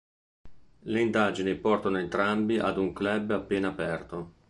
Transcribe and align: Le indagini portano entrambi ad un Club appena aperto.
Le 0.79 0.99
indagini 0.99 1.53
portano 1.53 1.99
entrambi 1.99 2.57
ad 2.57 2.77
un 2.79 2.91
Club 2.91 3.29
appena 3.29 3.67
aperto. 3.67 4.33